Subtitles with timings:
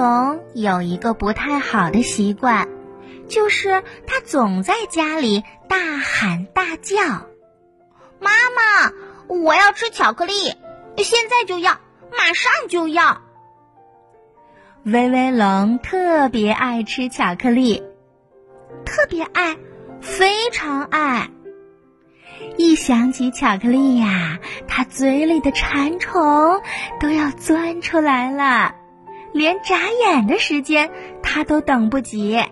[0.00, 2.66] 龙有一个不太好的习惯，
[3.28, 6.96] 就是他总在家里大喊大叫
[8.18, 8.92] ：“妈妈，
[9.28, 10.32] 我要吃巧克力，
[10.96, 11.72] 现在就要，
[12.16, 13.20] 马上就要！”
[14.84, 17.82] 威威龙特别爱吃巧克力，
[18.86, 19.58] 特别爱，
[20.00, 21.28] 非常爱。
[22.56, 26.62] 一想起巧克力呀，他嘴里的馋虫
[26.98, 28.74] 都要钻出来了，
[29.32, 30.90] 连眨眼的时间
[31.22, 32.42] 他都等不及。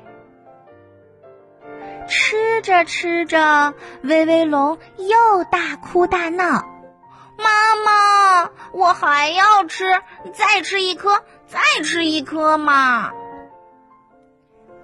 [2.09, 6.65] 吃着吃着，威威龙又大哭大闹
[7.37, 9.85] ：“妈妈，我还要吃，
[10.33, 13.13] 再吃一颗，再吃一颗嘛！”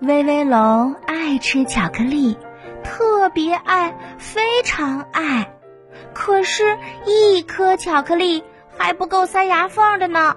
[0.00, 2.36] 威威龙爱吃巧克力。
[2.86, 5.54] 特别爱，非常爱，
[6.12, 8.44] 可是，一颗巧克力
[8.76, 10.36] 还不够塞牙缝的呢。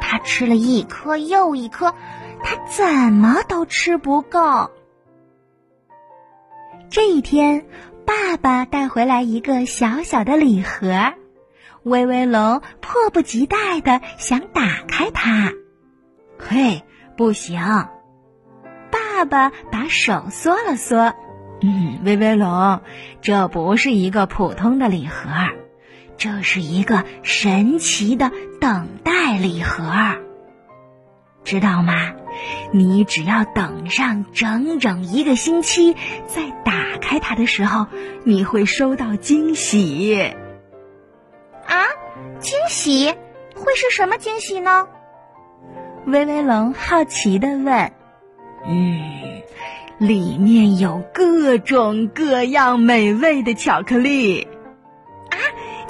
[0.00, 1.94] 他吃了一颗又一颗，
[2.42, 4.70] 他怎么都吃不够。
[6.90, 7.66] 这一天，
[8.06, 11.14] 爸爸带回来一个小小的礼盒，
[11.82, 15.52] 威威龙迫不及待的想打开它。
[16.38, 16.84] 嘿，
[17.16, 17.88] 不行！
[18.90, 21.14] 爸爸把手缩了缩。
[21.62, 22.80] 嗯，威威龙，
[23.22, 25.30] 这不是一个普通的礼盒，
[26.16, 29.84] 这是一个神奇的等待礼盒，
[31.44, 32.12] 知道吗？
[32.72, 35.94] 你只要等上整整一个星期，
[36.26, 37.86] 再打开它的时候，
[38.24, 40.34] 你会收到惊喜。
[41.66, 41.84] 啊，
[42.40, 43.14] 惊喜
[43.54, 44.88] 会是什么惊喜呢？
[46.06, 47.92] 威威龙好奇的问。
[48.66, 49.14] 嗯。
[49.96, 54.50] 里面有各种各样美味的巧克力，啊，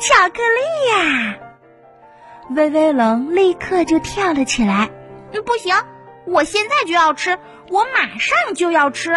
[0.05, 1.39] 巧克力呀！
[2.51, 4.91] 威威龙立刻就跳了起来。
[5.47, 5.75] 不行，
[6.27, 7.39] 我现在就要吃，
[7.71, 9.15] 我马上就要吃。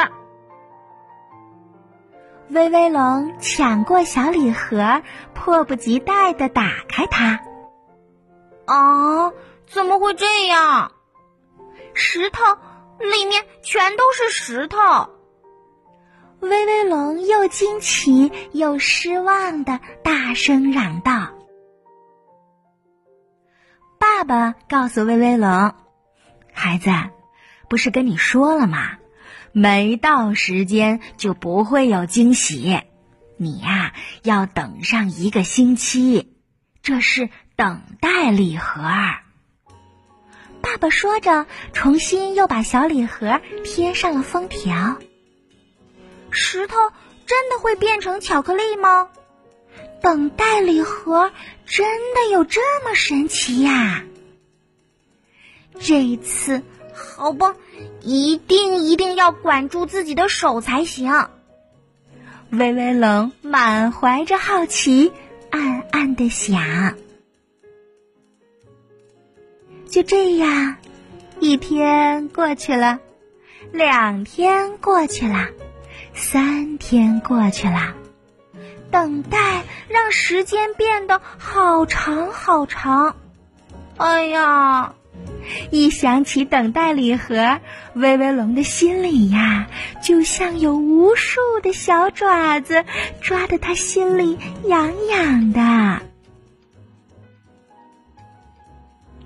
[2.47, 5.01] 威威龙抢过小礼盒，
[5.33, 7.41] 迫不及待的打开它。
[8.65, 9.33] 啊，
[9.67, 10.93] 怎么会这样？
[11.93, 12.39] 石头。
[12.99, 14.77] 里面全都是石头。
[16.47, 21.33] 威威龙又惊奇又失望的大声嚷道
[23.99, 25.73] ：“爸爸告诉威威龙，
[26.53, 26.89] 孩子，
[27.69, 28.97] 不是跟你说了吗？
[29.51, 32.81] 没到时间就不会有惊喜。
[33.37, 33.93] 你呀，
[34.23, 36.37] 要等上一个星期，
[36.81, 38.81] 这是等待礼盒。”
[40.61, 44.97] 爸爸说着，重新又把小礼盒贴上了封条。
[46.31, 46.75] 石头
[47.25, 49.09] 真的会变成巧克力吗？
[50.01, 51.31] 等待礼盒
[51.65, 54.03] 真的有这么神奇呀？
[55.79, 57.55] 这一次，好吧，
[58.01, 61.29] 一定一定要管住自己的手才行。
[62.49, 65.11] 威威龙满怀着好奇，
[65.49, 66.95] 暗暗的想。
[69.89, 70.77] 就这样，
[71.39, 72.99] 一天过去了，
[73.71, 75.49] 两天过去了，
[76.17, 77.93] 三天过去了，
[78.89, 83.15] 等待让时间变得好长好长。
[83.97, 84.95] 哎呀，
[85.69, 87.59] 一想起等待礼盒，
[87.93, 89.67] 威威龙的心里呀，
[90.03, 92.83] 就像有无数的小爪子
[93.21, 96.01] 抓得他心里痒痒的。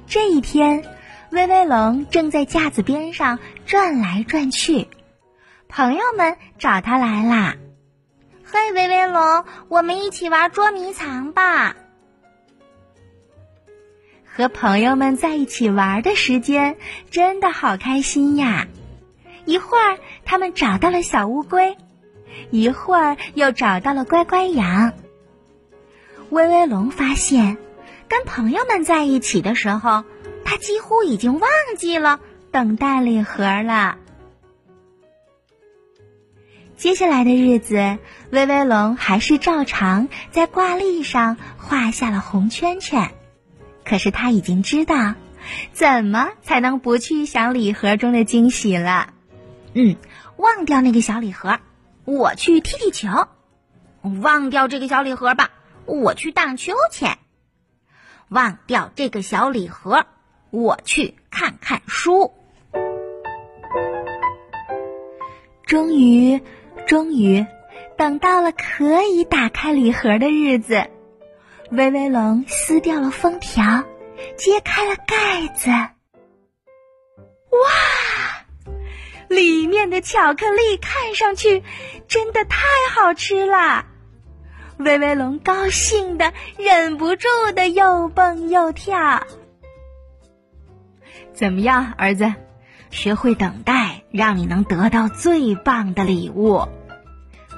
[0.08, 0.84] 这一天，
[1.32, 4.90] 威威龙正在架子边上转来转去，
[5.72, 7.56] 朋友们找他来啦。
[8.44, 11.78] 嘿，威威龙，我们一起玩捉迷藏吧！
[14.26, 16.76] 和朋友们在一起玩的时间
[17.10, 18.68] 真的好开心呀！
[19.46, 21.78] 一会儿他们找到了小乌龟，
[22.50, 24.92] 一会儿又找到了乖乖羊。
[26.32, 27.58] 威威龙发现。
[28.10, 30.04] 跟朋友们在一起的时候，
[30.44, 32.20] 他几乎已经忘记了
[32.52, 34.00] 等待礼盒了。
[36.82, 38.00] 接下来的日子，
[38.32, 43.12] 威威龙还是照常在挂历上画下了红圈圈。
[43.86, 45.14] 可是他已经知道，
[45.74, 49.14] 怎么才能不去想礼盒中的惊喜了。
[49.76, 49.96] 嗯，
[50.38, 51.60] 忘掉那个小礼盒，
[52.04, 53.28] 我去踢踢球；
[54.02, 55.52] 忘掉这个小礼盒吧，
[55.86, 57.20] 我去荡秋千。
[58.28, 60.08] 忘掉这个小礼盒，
[60.50, 62.34] 我去看看书。
[65.68, 66.42] 终于，
[66.86, 67.46] 终于，
[67.98, 70.88] 等到了可以打开礼盒的日子。
[71.72, 73.84] 威威龙撕掉了封条，
[74.38, 75.70] 揭开了盖子。
[77.52, 78.70] 哇，
[79.30, 81.64] 里面的巧克力看上去
[82.08, 82.58] 真的太
[82.94, 83.86] 好吃了！
[84.78, 89.26] 威威龙高兴的忍不住的又蹦又跳。
[91.34, 92.34] 怎么样，儿子？
[92.92, 96.68] 学会等待，让你能得到最棒的礼物。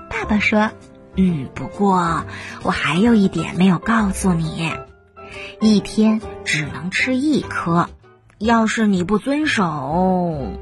[0.10, 0.72] 爸爸说
[1.18, 2.24] ：“嗯，不过
[2.62, 4.72] 我还有一点没有告诉你，
[5.60, 7.90] 一天只能吃一颗。
[8.38, 10.54] 要是你不遵守，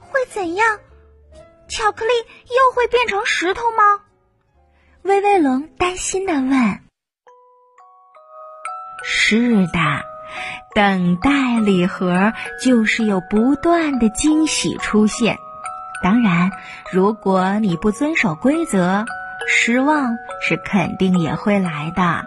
[0.00, 0.78] 会怎样？
[1.68, 2.10] 巧克力
[2.48, 4.02] 又会变成石头吗？”
[5.02, 6.80] 威威龙担心的问。
[9.04, 10.04] “是的。”
[10.74, 12.32] 等待礼盒
[12.62, 15.36] 就是有不断的惊喜出现，
[16.02, 16.50] 当然，
[16.90, 19.04] 如果你不遵守规则，
[19.46, 22.24] 失望是肯定也会来的。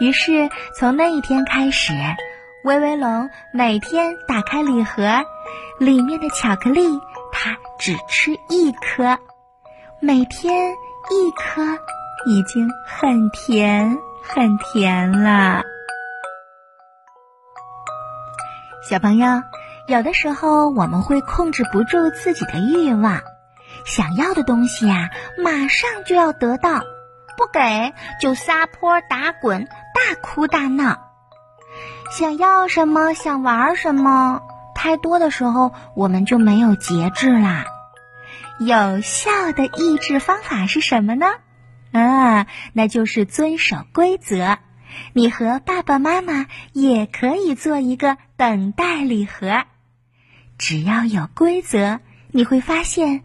[0.00, 1.92] 于是，从那一天开始，
[2.64, 5.24] 威威龙每天打开礼盒，
[5.78, 6.86] 里面的巧克力
[7.32, 9.18] 他只吃一颗，
[10.00, 10.72] 每天
[11.10, 11.62] 一颗，
[12.26, 15.62] 已经很甜很甜了。
[18.88, 19.42] 小朋友，
[19.88, 23.20] 有的时候我们会控制不住自己的欲望，
[23.84, 25.10] 想要的东西呀，
[25.42, 26.84] 马上就要得到，
[27.36, 30.98] 不给就撒泼打滚、大哭大闹。
[32.16, 34.42] 想要什么，想玩什么，
[34.76, 37.64] 太多的时候我们就没有节制啦。
[38.60, 41.26] 有效的抑制方法是什么呢？
[41.90, 44.58] 啊，那就是遵守规则。
[45.12, 49.64] 你和爸爸妈妈也可以做一个等待礼盒，
[50.58, 52.00] 只要有规则，
[52.30, 53.22] 你会发现，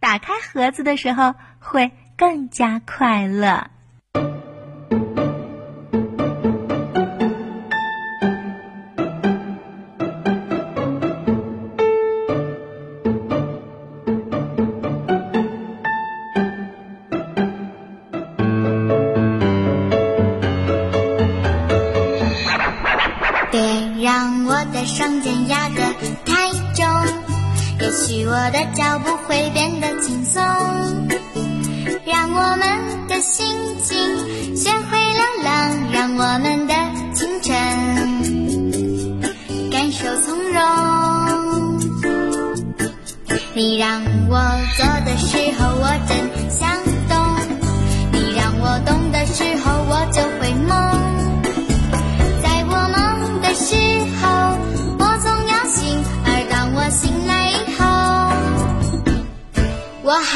[0.00, 3.70] 打开盒子的时候会更加快乐。
[24.86, 25.80] 双肩压得
[26.26, 26.86] 太重，
[27.80, 29.83] 也许我的脚步会变得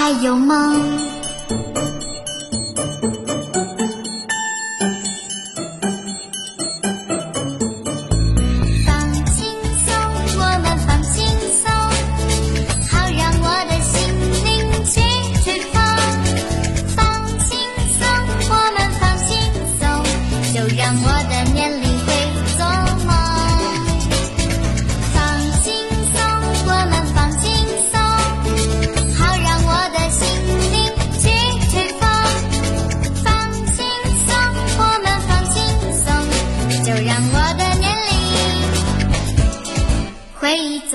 [0.09, 1.08] 还有梦。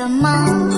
[0.04, 0.73] 什么？